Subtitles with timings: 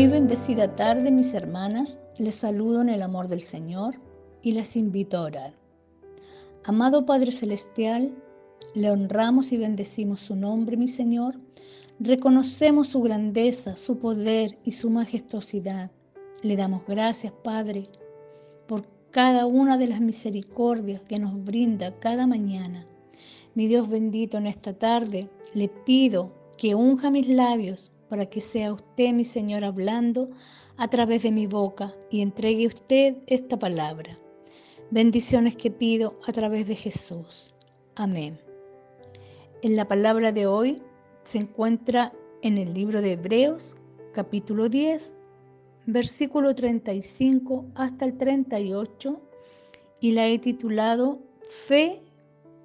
[0.00, 2.00] Muy bendecida tarde, mis hermanas.
[2.16, 3.96] Les saludo en el amor del Señor
[4.40, 5.54] y les invito a orar.
[6.64, 8.14] Amado Padre Celestial,
[8.74, 11.38] le honramos y bendecimos su nombre, mi Señor.
[11.98, 15.90] Reconocemos su grandeza, su poder y su majestuosidad.
[16.40, 17.90] Le damos gracias, Padre,
[18.66, 22.86] por cada una de las misericordias que nos brinda cada mañana.
[23.54, 28.72] Mi Dios bendito, en esta tarde le pido que unja mis labios para que sea
[28.72, 30.30] usted, mi Señor, hablando
[30.76, 34.18] a través de mi boca y entregue usted esta palabra.
[34.90, 37.54] Bendiciones que pido a través de Jesús.
[37.94, 38.40] Amén.
[39.62, 40.82] En la palabra de hoy
[41.22, 43.76] se encuentra en el libro de Hebreos,
[44.12, 45.14] capítulo 10,
[45.86, 49.20] versículo 35 hasta el 38,
[50.00, 52.02] y la he titulado Fe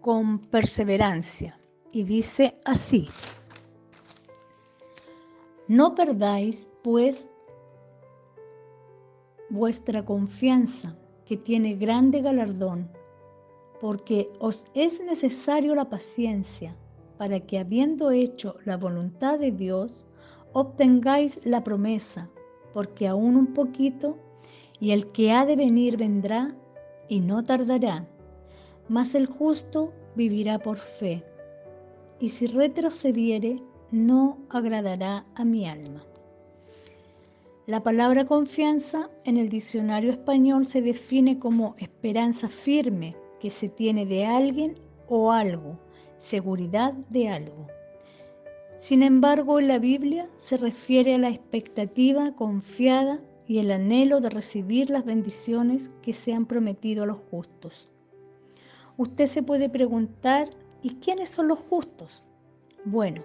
[0.00, 1.58] con perseverancia.
[1.92, 3.08] Y dice así.
[5.68, 7.28] No perdáis, pues,
[9.50, 12.88] vuestra confianza, que tiene grande galardón,
[13.80, 16.76] porque os es necesario la paciencia,
[17.18, 20.04] para que habiendo hecho la voluntad de Dios,
[20.52, 22.30] obtengáis la promesa,
[22.72, 24.18] porque aún un poquito,
[24.78, 26.54] y el que ha de venir vendrá,
[27.08, 28.08] y no tardará,
[28.88, 31.24] mas el justo vivirá por fe.
[32.20, 33.56] Y si retrocediere,
[33.90, 36.04] no agradará a mi alma.
[37.66, 44.06] La palabra confianza en el diccionario español se define como esperanza firme que se tiene
[44.06, 44.74] de alguien
[45.08, 45.78] o algo,
[46.16, 47.66] seguridad de algo.
[48.78, 54.30] Sin embargo, en la Biblia se refiere a la expectativa confiada y el anhelo de
[54.30, 57.88] recibir las bendiciones que se han prometido a los justos.
[58.96, 60.50] Usted se puede preguntar,
[60.82, 62.24] ¿y quiénes son los justos?
[62.84, 63.22] Bueno,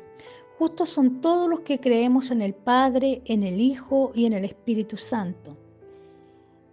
[0.61, 4.45] Justos son todos los que creemos en el Padre, en el Hijo y en el
[4.45, 5.57] Espíritu Santo.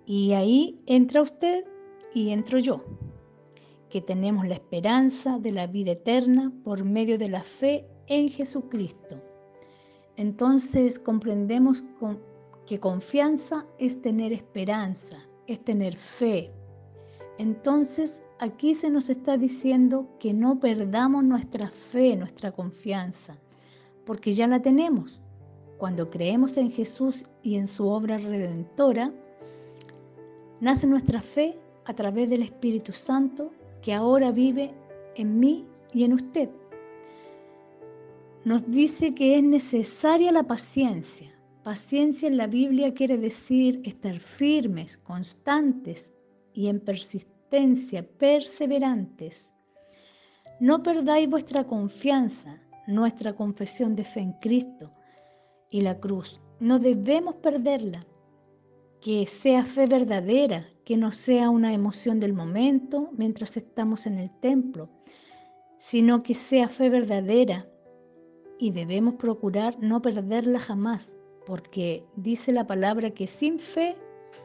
[0.05, 1.65] Y ahí entra usted
[2.13, 2.85] y entro yo,
[3.89, 9.23] que tenemos la esperanza de la vida eterna por medio de la fe en Jesucristo.
[10.17, 11.83] Entonces comprendemos
[12.67, 16.53] que confianza es tener esperanza, es tener fe.
[17.39, 23.39] Entonces aquí se nos está diciendo que no perdamos nuestra fe, nuestra confianza
[24.09, 25.21] porque ya la tenemos.
[25.77, 29.13] Cuando creemos en Jesús y en su obra redentora,
[30.63, 33.53] nace nuestra fe a través del Espíritu Santo
[33.83, 34.73] que ahora vive
[35.15, 36.49] en mí y en usted.
[38.47, 41.31] Nos dice que es necesaria la paciencia.
[41.63, 46.15] Paciencia en la Biblia quiere decir estar firmes, constantes
[46.55, 49.53] y en persistencia, perseverantes.
[50.61, 54.91] No perdáis vuestra confianza, nuestra confesión de fe en Cristo
[55.71, 56.41] y la cruz.
[56.59, 58.05] No debemos perderla.
[59.01, 64.31] Que sea fe verdadera, que no sea una emoción del momento mientras estamos en el
[64.41, 64.89] templo,
[65.79, 67.69] sino que sea fe verdadera
[68.59, 71.17] y debemos procurar no perderla jamás,
[71.47, 73.95] porque dice la palabra que sin fe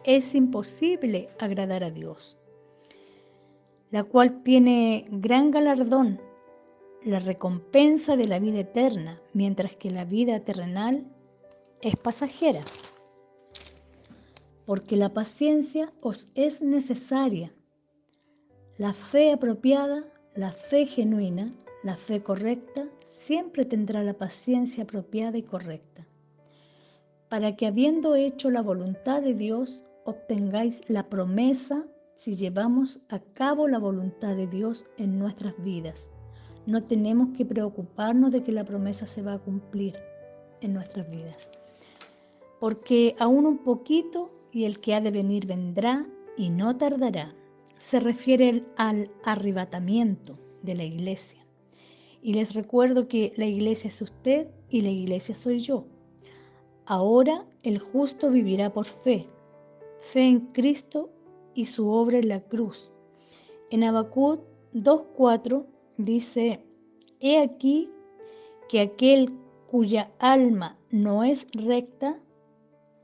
[0.03, 2.37] es imposible agradar a Dios,
[3.89, 6.19] la cual tiene gran galardón
[7.05, 11.05] la recompensa de la vida eterna, mientras que la vida terrenal
[11.81, 12.61] es pasajera.
[14.65, 17.53] Porque la paciencia os es necesaria.
[18.77, 20.05] La fe apropiada,
[20.35, 21.53] la fe genuina,
[21.83, 26.07] la fe correcta, siempre tendrá la paciencia apropiada y correcta,
[27.29, 31.85] para que habiendo hecho la voluntad de Dios, obtengáis la promesa
[32.15, 36.09] si llevamos a cabo la voluntad de Dios en nuestras vidas
[36.65, 39.97] no tenemos que preocuparnos de que la promesa se va a cumplir
[40.61, 41.51] en nuestras vidas.
[42.59, 46.07] Porque aún un poquito y el que ha de venir vendrá
[46.37, 47.33] y no tardará.
[47.77, 51.45] Se refiere al arrebatamiento de la iglesia.
[52.21, 55.85] Y les recuerdo que la iglesia es usted y la iglesia soy yo.
[56.85, 59.25] Ahora el justo vivirá por fe,
[59.99, 61.09] fe en Cristo
[61.53, 62.91] y su obra en la cruz.
[63.69, 64.41] En Habacuc
[64.73, 65.65] 2.4
[65.97, 66.65] dice,
[67.19, 67.89] he aquí
[68.69, 69.33] que aquel
[69.67, 72.19] cuya alma no es recta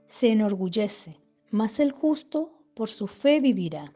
[0.07, 1.17] se enorgullece,
[1.51, 3.93] mas el justo por su fe vivirá.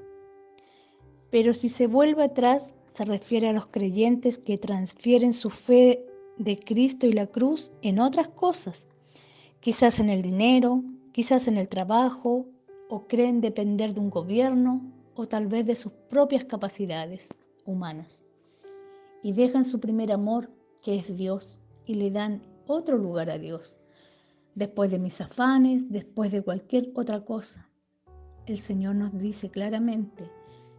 [1.29, 6.05] Pero si se vuelve atrás, se refiere a los creyentes que transfieren su fe
[6.37, 8.87] de Cristo y la cruz en otras cosas,
[9.59, 12.45] quizás en el dinero, quizás en el trabajo,
[12.89, 14.81] o creen depender de un gobierno,
[15.15, 17.33] o tal vez de sus propias capacidades
[17.65, 18.23] humanas
[19.23, 20.51] y dejan su primer amor,
[20.83, 23.77] que es Dios, y le dan otro lugar a Dios.
[24.55, 27.67] después de mis afanes, después de cualquier otra cosa.
[28.45, 30.29] El Señor nos dice claramente,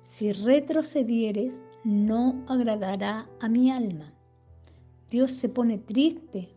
[0.05, 4.15] si retrocedieres, no agradará a mi alma.
[5.11, 6.55] Dios se pone triste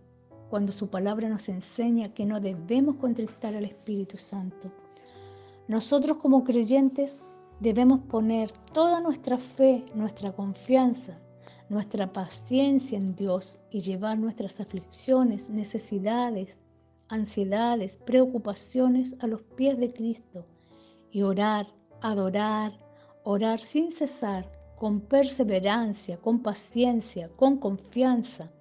[0.49, 4.71] cuando su palabra nos enseña que no debemos contristar al Espíritu Santo.
[5.67, 7.23] Nosotros como creyentes
[7.59, 11.19] debemos poner toda nuestra fe, nuestra confianza,
[11.69, 16.61] nuestra paciencia en Dios y llevar nuestras aflicciones, necesidades,
[17.09, 20.45] ansiedades, preocupaciones a los pies de Cristo
[21.11, 21.67] y orar,
[22.01, 22.77] adorar,
[23.23, 28.51] orar sin cesar, con perseverancia, con paciencia, con confianza,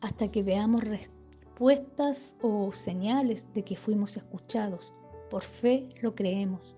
[0.00, 4.92] hasta que veamos respuestas o señales de que fuimos escuchados.
[5.28, 6.76] Por fe lo creemos.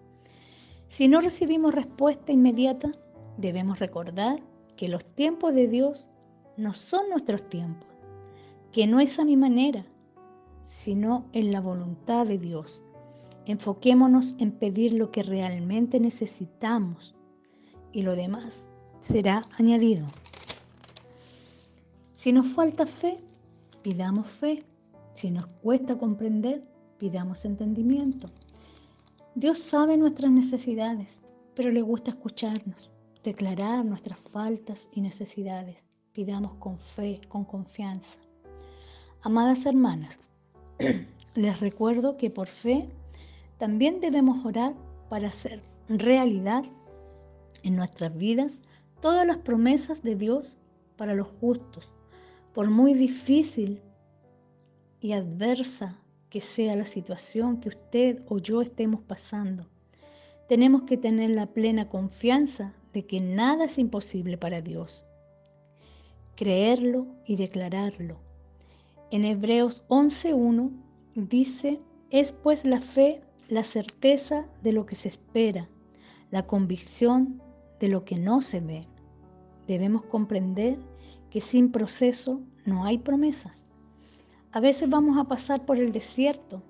[0.88, 2.90] Si no recibimos respuesta inmediata,
[3.37, 4.43] debemos recordar
[4.81, 6.09] que los tiempos de Dios
[6.56, 7.87] no son nuestros tiempos,
[8.73, 9.85] que no es a mi manera,
[10.62, 12.82] sino en la voluntad de Dios.
[13.44, 17.15] Enfoquémonos en pedir lo que realmente necesitamos
[17.93, 20.06] y lo demás será añadido.
[22.15, 23.19] Si nos falta fe,
[23.83, 24.65] pidamos fe.
[25.12, 26.65] Si nos cuesta comprender,
[26.97, 28.31] pidamos entendimiento.
[29.35, 31.21] Dios sabe nuestras necesidades,
[31.55, 32.91] pero le gusta escucharnos,
[33.22, 35.84] declarar nuestras faltas y necesidades.
[36.12, 38.19] Pidamos con fe, con confianza.
[39.22, 40.19] Amadas hermanas,
[41.34, 42.88] les recuerdo que por fe
[43.58, 44.75] también debemos orar
[45.08, 46.64] para hacer realidad
[47.62, 48.62] en nuestras vidas
[49.00, 50.56] todas las promesas de Dios
[50.96, 51.93] para los justos,
[52.55, 53.82] por muy difícil
[55.00, 55.99] y adversa
[56.31, 59.66] que sea la situación que usted o yo estemos pasando.
[60.49, 65.06] Tenemos que tener la plena confianza de que nada es imposible para Dios.
[66.37, 68.19] Creerlo y declararlo.
[69.10, 70.70] En Hebreos 11.1
[71.14, 75.64] dice, es pues la fe la certeza de lo que se espera,
[76.31, 77.42] la convicción
[77.81, 78.87] de lo que no se ve.
[79.66, 80.78] Debemos comprender
[81.31, 83.69] que sin proceso no hay promesas.
[84.52, 86.62] A veces vamos a pasar por el desierto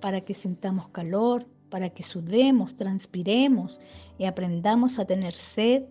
[0.00, 3.80] para que sintamos calor, para que sudemos, transpiremos
[4.16, 5.82] y aprendamos a tener sed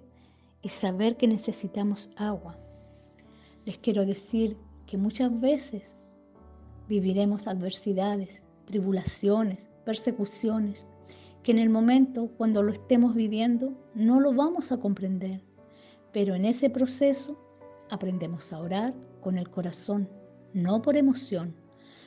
[0.62, 2.58] y saber que necesitamos agua.
[3.66, 4.56] Les quiero decir
[4.88, 5.98] que muchas veces
[6.88, 10.86] viviremos adversidades, tribulaciones, persecuciones,
[11.44, 15.44] que en el momento cuando lo estemos viviendo no lo vamos a comprender,
[16.14, 17.38] pero en ese proceso
[17.90, 20.08] aprendemos a orar con el corazón,
[20.54, 21.54] no por emoción.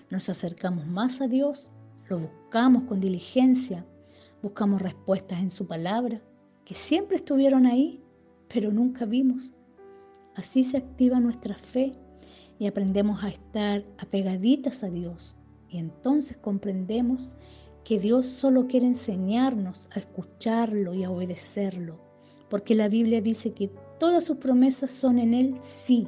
[0.08, 1.70] Nos acercamos más a Dios,
[2.08, 3.84] lo buscamos con diligencia,
[4.42, 6.20] buscamos respuestas en su palabra,
[6.64, 8.00] que siempre estuvieron ahí,
[8.48, 9.52] pero nunca vimos.
[10.34, 11.92] Así se activa nuestra fe
[12.58, 15.36] y aprendemos a estar apegaditas a Dios.
[15.68, 17.28] Y entonces comprendemos
[17.84, 21.98] que Dios solo quiere enseñarnos a escucharlo y a obedecerlo,
[22.48, 26.06] porque la Biblia dice que todas sus promesas son en Él sí.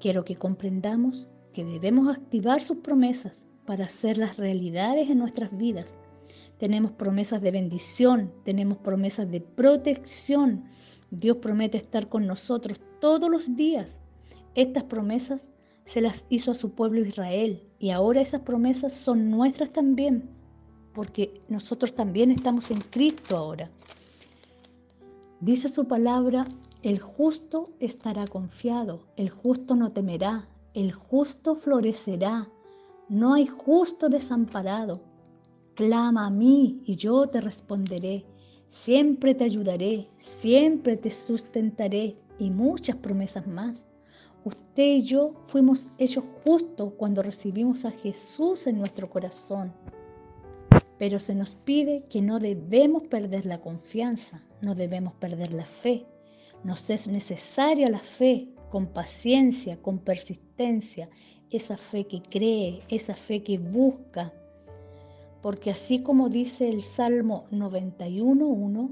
[0.00, 5.94] Quiero que comprendamos que debemos activar sus promesas para hacerlas realidades en nuestras vidas.
[6.56, 10.64] Tenemos promesas de bendición, tenemos promesas de protección.
[11.10, 14.00] Dios promete estar con nosotros todos los días.
[14.54, 15.50] Estas promesas
[15.84, 20.30] se las hizo a su pueblo Israel y ahora esas promesas son nuestras también,
[20.94, 23.70] porque nosotros también estamos en Cristo ahora.
[25.40, 26.46] Dice su palabra,
[26.82, 32.48] el justo estará confiado, el justo no temerá, el justo florecerá,
[33.08, 35.00] no hay justo desamparado.
[35.74, 38.26] Clama a mí y yo te responderé,
[38.68, 43.86] siempre te ayudaré, siempre te sustentaré y muchas promesas más.
[44.44, 49.72] Usted y yo fuimos hechos justos cuando recibimos a Jesús en nuestro corazón.
[50.98, 56.06] Pero se nos pide que no debemos perder la confianza, no debemos perder la fe.
[56.64, 61.08] Nos es necesaria la fe con paciencia, con persistencia,
[61.50, 64.32] esa fe que cree, esa fe que busca.
[65.42, 68.90] Porque así como dice el Salmo 91.1,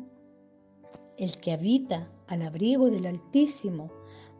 [1.18, 3.90] el que habita al abrigo del Altísimo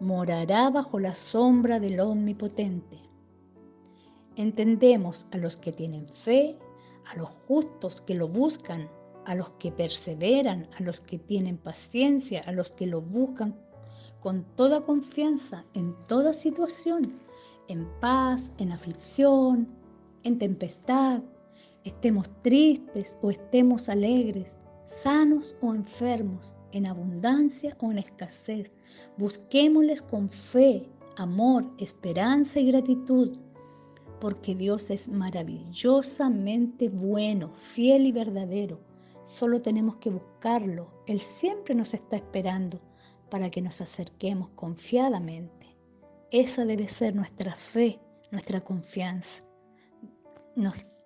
[0.01, 2.99] morará bajo la sombra del Omnipotente.
[4.37, 6.57] Entendemos a los que tienen fe,
[7.07, 8.89] a los justos que lo buscan,
[9.25, 13.57] a los que perseveran, a los que tienen paciencia, a los que lo buscan
[14.21, 17.13] con toda confianza en toda situación,
[17.69, 19.69] en paz, en aflicción,
[20.23, 21.23] en tempestad,
[21.85, 28.73] estemos tristes o estemos alegres, sanos o enfermos, en abundancia o en escasez.
[29.17, 33.39] Busquémosles con fe, amor, esperanza y gratitud,
[34.21, 38.81] porque Dios es maravillosamente bueno, fiel y verdadero.
[39.25, 40.89] Solo tenemos que buscarlo.
[41.07, 42.81] Él siempre nos está esperando
[43.31, 45.56] para que nos acerquemos confiadamente.
[46.31, 49.45] Esa debe ser nuestra fe, nuestra confianza.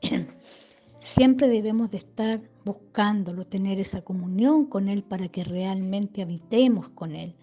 [0.99, 7.15] siempre debemos de estar buscándolo, tener esa comunión con Él para que realmente habitemos con
[7.15, 7.37] Él.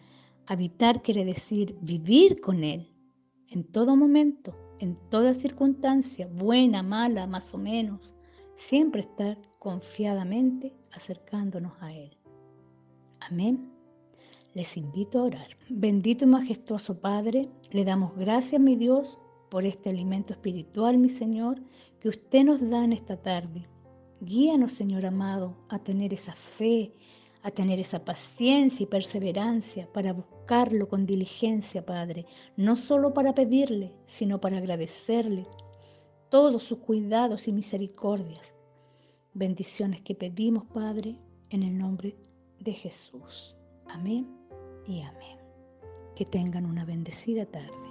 [0.48, 2.94] Habitar quiere decir vivir con Él
[3.50, 8.14] en todo momento, en toda circunstancia, buena, mala, más o menos.
[8.56, 12.18] Siempre estar confiadamente acercándonos a Él.
[13.20, 13.77] Amén.
[14.58, 15.48] Les invito a orar.
[15.70, 19.20] Bendito y majestuoso Padre, le damos gracias, mi Dios,
[19.52, 21.62] por este alimento espiritual, mi Señor,
[22.00, 23.68] que usted nos da en esta tarde.
[24.20, 26.92] Guíanos, Señor amado, a tener esa fe,
[27.44, 33.94] a tener esa paciencia y perseverancia para buscarlo con diligencia, Padre, no solo para pedirle,
[34.08, 35.46] sino para agradecerle
[36.30, 38.56] todos sus cuidados y misericordias.
[39.36, 41.20] Bendiciones que pedimos, Padre,
[41.52, 42.18] en el nombre
[42.60, 43.56] de Jesús.
[43.86, 44.47] Amén
[44.88, 45.38] y amén.
[46.16, 47.87] Que tengan una bendecida tarde.